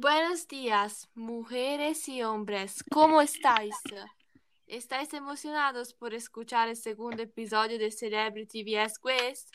[0.00, 2.84] Buenos días, mujeres y hombres.
[2.88, 3.74] ¿Cómo estáis?
[4.68, 9.00] ¿Estáis emocionados por escuchar el segundo episodio de Celebrity vs.
[9.00, 9.52] Quest?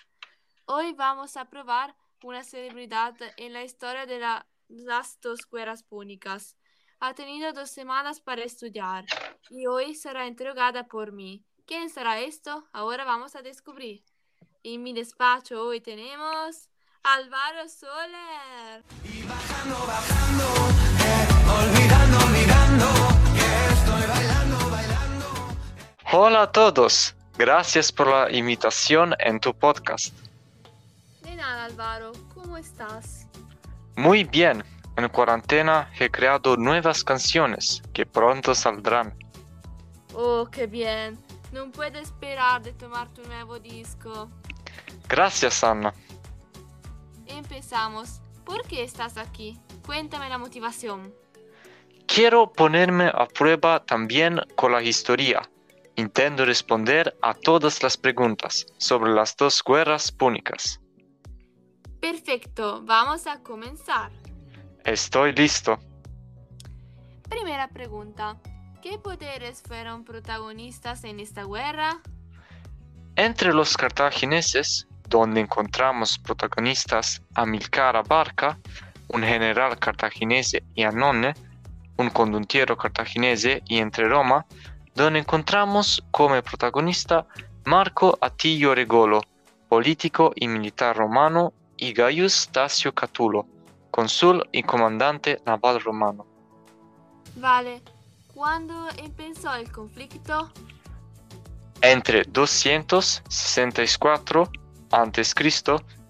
[0.65, 6.57] Hoy vamos a probar una celebridad en la historia de la- las dos guerras púnicas.
[6.99, 9.05] Ha tenido dos semanas para estudiar
[9.49, 11.45] y hoy será interrogada por mí.
[11.65, 12.67] ¿Quién será esto?
[12.73, 14.03] Ahora vamos a descubrir.
[14.61, 16.69] En mi despacho hoy tenemos
[17.05, 18.81] Álvaro Soler.
[26.13, 30.13] Hola a todos, gracias por la invitación en tu podcast.
[31.23, 33.27] De nada, Álvaro, ¿cómo estás?
[33.97, 34.63] Muy bien,
[34.95, 39.13] en cuarentena he creado nuevas canciones que pronto saldrán.
[40.13, 41.19] Oh, qué bien.
[41.51, 44.29] No puedo esperar de tomar tu nuevo disco.
[45.09, 45.93] Gracias Anna.
[47.37, 48.21] Empezamos.
[48.45, 49.59] ¿Por qué estás aquí?
[49.85, 51.13] Cuéntame la motivación.
[52.05, 55.41] Quiero ponerme a prueba también con la historia.
[55.95, 60.79] Intento responder a todas las preguntas sobre las dos guerras púnicas.
[61.99, 64.11] Perfecto, vamos a comenzar.
[64.83, 65.79] Estoy listo.
[67.29, 68.37] Primera pregunta.
[68.81, 72.01] ¿Qué poderes fueron protagonistas en esta guerra?
[73.15, 78.57] Entre los cartagineses, donde encontramos protagonistas Amilcar Abarca,
[79.09, 81.35] un general cartaginese y Anone,
[81.97, 84.47] un condottiero cartaginese, y entre Roma,
[84.95, 87.27] donde encontramos como protagonista
[87.65, 89.21] Marco Attilio Regolo,
[89.69, 93.45] político y militar romano, y Gaius Tasio Catulo,
[93.91, 96.25] cónsul y comandante naval romano.
[97.35, 97.83] Vale.
[98.33, 100.51] ¿Cuándo empezó el conflicto?
[101.83, 104.49] entre 264
[104.93, 105.33] a.C.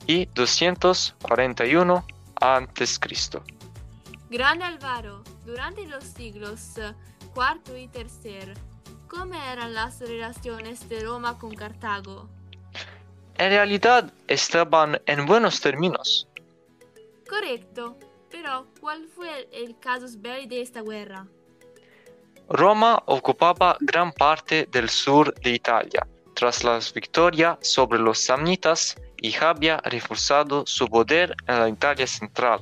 [0.08, 2.06] y 241
[2.42, 3.00] a.C.
[4.30, 6.74] Grande Álvaro, durante los siglos
[7.34, 8.54] IV y III,
[9.08, 12.28] ¿cómo eran las relaciones de Roma con Cartago?
[13.38, 16.28] En realidad estaban en buenos términos.
[17.30, 17.98] Correcto,
[18.30, 21.26] pero ¿cuál fue el, el casus belli de esta guerra?
[22.50, 28.96] Roma ocupaba gran parte del sur de Italia tras la victoria sobre los samnitas
[29.42, 32.60] había reforzado su poder en la Italia central.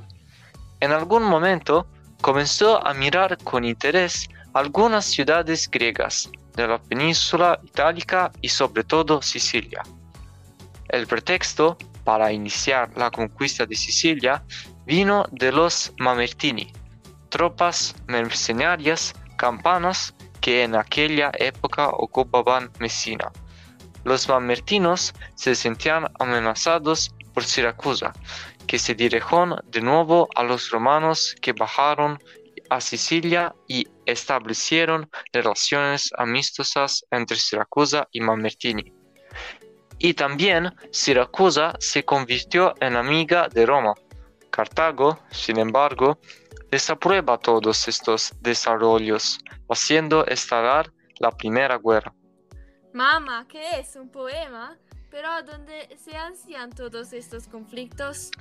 [0.79, 1.87] En algún momento
[2.21, 9.21] comenzó a mirar con interés algunas ciudades griegas de la península itálica y sobre todo
[9.21, 9.81] Sicilia.
[10.89, 14.43] El pretexto para iniciar la conquista de Sicilia
[14.85, 16.71] vino de los Mamertini,
[17.29, 23.31] tropas mercenarias campanas que en aquella época ocupaban Messina.
[24.03, 28.13] Los mamertinos se sentían amenazados por Siracusa,
[28.67, 32.19] que se dirigió de nuevo a los romanos que bajaron
[32.69, 38.93] a Sicilia y establecieron relaciones amistosas entre Siracusa y Mamertini.
[39.99, 43.93] Y también Siracusa se convirtió en amiga de Roma.
[44.49, 46.19] Cartago, sin embargo,
[46.71, 49.39] desaprueba todos estos desarrollos,
[49.69, 52.13] haciendo estallar la Primera Guerra.
[52.93, 53.95] Mamá, ¿qué es?
[53.95, 54.77] ¿Un poema?
[55.09, 58.31] Pero ¿dónde se hacían todos estos conflictos?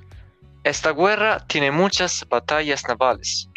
[0.63, 3.49] Esta guerra tiene muchas batallas navales.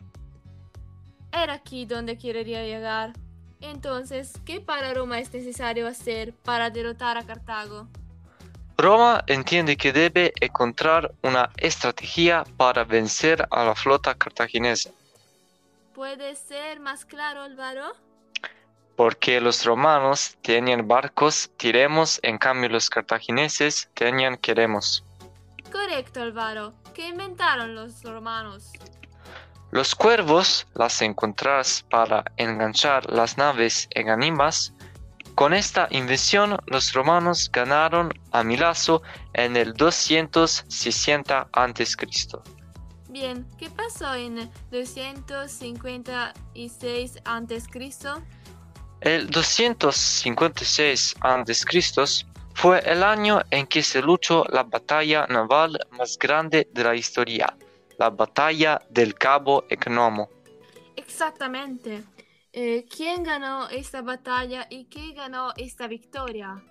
[1.33, 3.13] Era aquí donde quería llegar.
[3.61, 7.89] Entonces, ¿qué para Roma es necesario hacer para derrotar a Cartago?
[8.77, 14.91] Roma entiende que debe encontrar una estrategia para vencer a la flota cartaginesa,
[15.95, 17.93] ¿Puede ser más claro, Álvaro?
[18.97, 25.05] Porque los romanos tenían barcos tiremos, en cambio los cartagineses tenían queremos.
[25.73, 26.73] Correcto, Álvaro.
[26.95, 28.71] ¿Qué inventaron los romanos?
[29.73, 34.73] Los cuervos, las encontradas para enganchar las naves enanimas,
[35.35, 39.03] con esta invención los romanos ganaron a Milazo
[39.33, 41.97] en el 260 a.C.
[43.09, 47.59] Bien, ¿qué pasó en 256 a.C.?
[49.05, 52.25] El 256 a.C.
[52.55, 57.55] fue el año en que se luchó la batalla naval más grande de la historia,
[57.99, 60.31] la batalla del Cabo Ecnomo.
[60.97, 62.03] Exactamente.
[62.51, 66.65] Eh, ¿Quién ganó esta batalla y qué ganó esta victoria?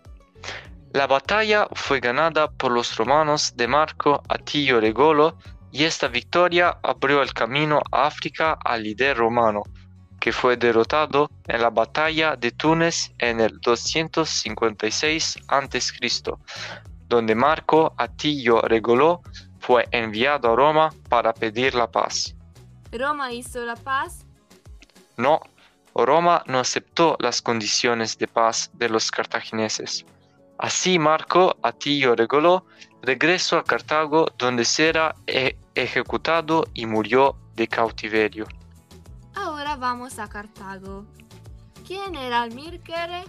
[0.91, 5.38] La batalla fue ganada por los romanos de Marco Attilio Regolo
[5.71, 9.62] y esta victoria abrió el camino a África al líder romano,
[10.24, 16.31] que fue derrotado en la batalla de Túnez en el 256 a.C.,
[17.10, 19.22] donde Marco Attilio Regolo
[19.60, 22.34] fue enviado a Roma para pedir la paz.
[22.94, 24.25] Roma hizo la paz.
[25.18, 25.42] No,
[25.94, 30.06] Roma no aceptó las condiciones de paz de los cartagineses.
[30.58, 32.66] Así Marco Atillo regaló
[33.02, 38.48] regreso a Cartago donde será e- ejecutado y murió de cautiverio.
[39.74, 41.04] Ahora vamos a Cartago.
[41.88, 43.24] ¿Quién era Almircere?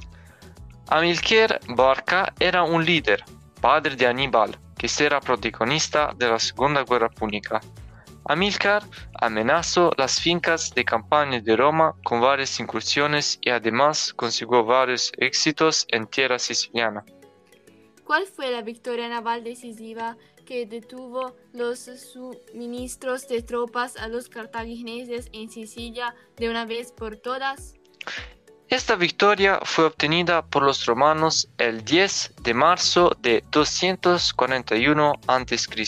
[0.88, 3.24] Amilcar Barca era un líder,
[3.62, 7.62] padre de Aníbal, que será protagonista de la Segunda Guerra Púnica.
[8.26, 8.82] Amilcar
[9.14, 15.86] amenazó las fincas de campaña de Roma con varias incursiones y además consiguió varios éxitos
[15.88, 17.06] en tierra siciliana.
[18.04, 25.28] ¿Cuál fue la victoria naval decisiva que detuvo los suministros de tropas a los cartagineses
[25.32, 27.74] en Sicilia de una vez por todas?
[28.68, 35.86] Esta victoria fue obtenida por los romanos el 10 de marzo de 241 a.C.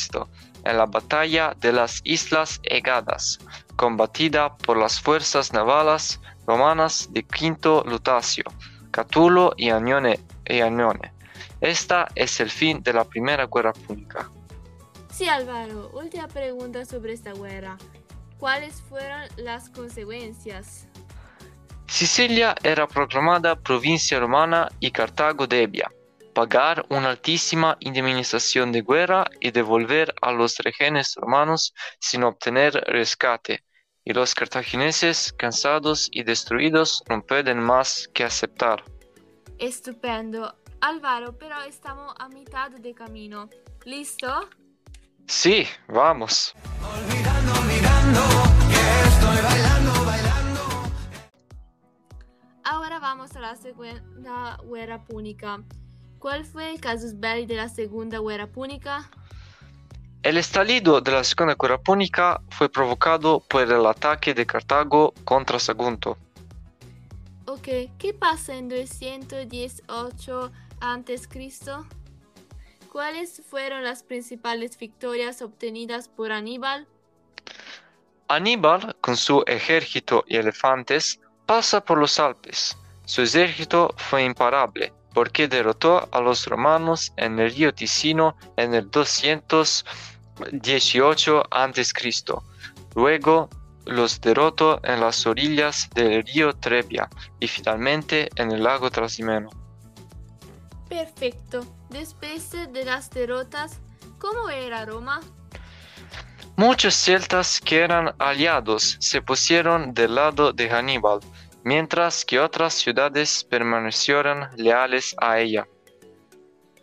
[0.64, 3.38] en la batalla de las Islas Egadas,
[3.76, 8.44] combatida por las fuerzas navales romanas de Quinto Lutacio,
[8.90, 10.20] Catulo y Anione.
[10.48, 10.60] y.
[11.60, 14.30] Esta es el fin de la Primera Guerra Púnica.
[15.16, 17.78] Sí, Álvaro, última pregunta sobre esta guerra.
[18.36, 20.86] ¿Cuáles fueron las consecuencias?
[21.86, 25.90] Sicilia era proclamada provincia romana y Cartago debía
[26.34, 33.64] pagar una altísima indemnización de guerra y devolver a los rehenes romanos sin obtener rescate,
[34.04, 38.84] y los cartagineses, cansados y destruidos, no pueden más que aceptar.
[39.56, 40.54] Estupendo.
[40.82, 43.48] Álvaro, pero estamos a mitad de camino.
[43.86, 44.46] ¿Listo?
[45.26, 46.54] Sí, vamos.
[52.62, 55.62] Ahora vamos a la Segunda Guerra Púnica.
[56.18, 59.10] ¿Cuál fue el casus belli de la Segunda Guerra Púnica?
[60.22, 65.58] El estallido de la Segunda Guerra Púnica fue provocado por el ataque de Cartago contra
[65.58, 66.16] Sagunto.
[67.46, 67.68] Ok,
[67.98, 71.28] ¿qué pasa en 218 a.C.?
[72.96, 76.86] ¿Cuáles fueron las principales victorias obtenidas por Aníbal?
[78.28, 82.74] Aníbal, con su ejército y elefantes, pasa por los Alpes.
[83.04, 88.90] Su ejército fue imparable porque derrotó a los romanos en el río Ticino en el
[88.90, 91.92] 218 a.C.
[92.94, 93.50] Luego
[93.84, 97.10] los derrotó en las orillas del río Trebia
[97.40, 99.65] y finalmente en el lago Trasimeno.
[100.88, 101.64] Perfecto.
[101.90, 103.80] Después de las derrotas,
[104.18, 105.20] ¿cómo era Roma?
[106.56, 111.20] Muchos celtas que eran aliados se pusieron del lado de Hannibal,
[111.64, 115.66] mientras que otras ciudades permanecieron leales a ella.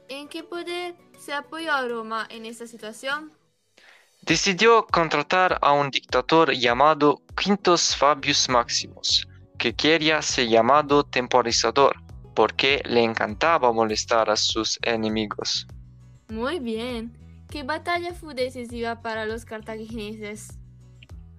[0.09, 3.31] ¿En qué poder se apoyó a Roma en esta situación?
[4.21, 9.27] Decidió contratar a un dictador llamado Quintus Fabius Maximus,
[9.57, 12.02] que quería ser llamado temporizador,
[12.33, 15.67] porque le encantaba molestar a sus enemigos.
[16.29, 17.15] Muy bien.
[17.49, 20.57] ¿Qué batalla fue decisiva para los cartagineses?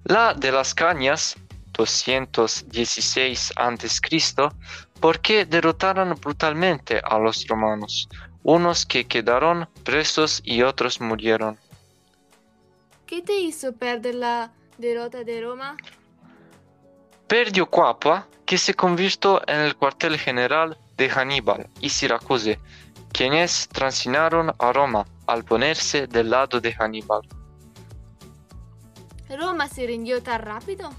[0.04, 1.36] La de las Cañas,
[1.72, 4.48] 216 a.C.,
[5.00, 8.08] porque derrotaron brutalmente a los romanos,
[8.42, 11.58] unos que quedaron presos y otros murieron.
[13.06, 15.76] ¿Qué te hizo perder la derrota de Roma?
[17.26, 22.58] Perdió Capua, que se convirtió en el cuartel general de Hannibal y Siracuse,
[23.12, 27.22] quienes transinaron a Roma al ponerse del lado de Hannibal.
[29.28, 30.90] ¿Roma se rindió tan rápido?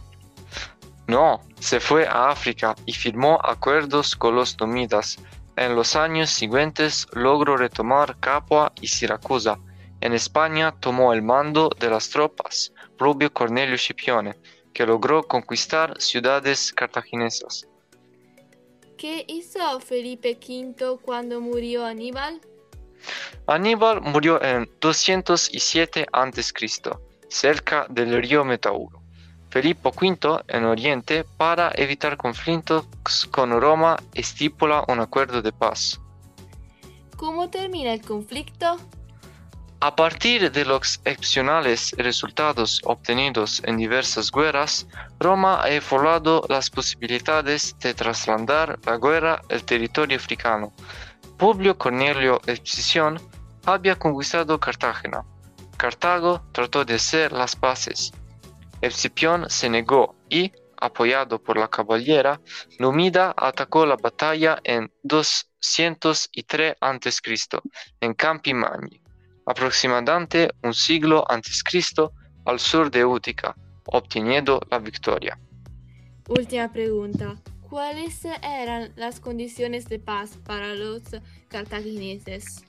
[1.07, 5.17] No, se fue a África y firmó acuerdos con los Numidas.
[5.55, 9.59] En los años siguientes logró retomar Capua y Siracusa.
[10.01, 14.35] En España tomó el mando de las tropas Rubio Cornelio Scipione,
[14.73, 17.67] que logró conquistar ciudades cartaginesas.
[18.97, 22.39] ¿Qué hizo Felipe V cuando murió Aníbal?
[23.45, 26.91] Aníbal murió en 207 a.C.,
[27.27, 29.01] cerca del río Metauro.
[29.49, 32.85] Felipe V en Oriente, para evitar conflictos
[33.31, 35.99] con Roma, estipula un acuerdo de paz.
[37.17, 38.77] ¿Cómo termina el conflicto?
[39.81, 44.87] A partir de los excepcionales resultados obtenidos en diversas guerras,
[45.19, 50.73] Roma ha evaluado las posibilidades de trasladar la guerra al territorio africano.
[51.37, 53.19] Publio Cornelio Escipión
[53.65, 55.25] había conquistado Cartagena.
[55.77, 58.13] Cartago trató de hacer las paces.
[58.81, 62.39] Escipión se negó y, apoyado por la caballera,
[62.79, 67.59] Numida atacó la batalla en 203 a.C.
[67.99, 69.01] en Campi Magni,
[69.45, 72.13] aproximadamente un siglo antes Cristo
[72.45, 73.55] al sur de Útica.
[73.87, 75.37] obteniendo la victoria.
[76.27, 77.35] Última pregunta.
[77.69, 81.03] ¿Cuáles eran las condiciones de paz para los
[81.49, 82.63] cartagineses?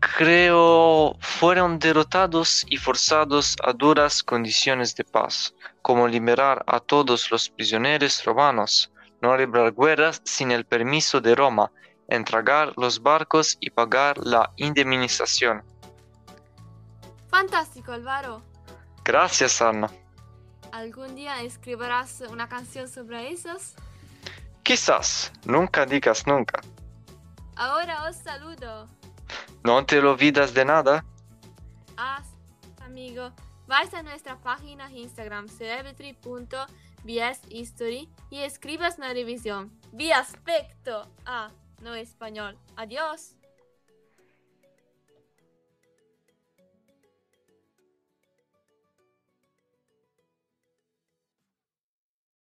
[0.00, 7.48] Creo fueron derrotados y forzados a duras condiciones de paz, como liberar a todos los
[7.48, 11.72] prisioneros romanos, no librar guerras sin el permiso de Roma,
[12.08, 15.62] entregar los barcos y pagar la indemnización.
[17.28, 18.42] Fantástico, Álvaro.
[19.04, 19.90] Gracias, Anna.
[20.72, 23.74] ¿Algún día escribirás una canción sobre esos?
[24.62, 26.60] Quizás, nunca digas nunca.
[27.54, 28.88] Ahora os saludo.
[29.62, 31.04] ¿No te olvidas de nada?
[31.96, 32.22] Ah,
[32.84, 33.32] amigo,
[33.66, 39.72] vais a nuestra página Instagram celebrity.bshistory y escribas una revisión.
[39.92, 41.08] Vi aspecto.
[41.24, 42.58] Ah, no español.
[42.76, 43.35] Adiós.